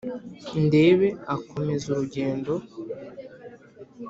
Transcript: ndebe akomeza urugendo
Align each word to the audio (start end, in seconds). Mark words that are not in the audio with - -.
ndebe 0.65 1.07
akomeza 1.35 1.85
urugendo 1.89 2.53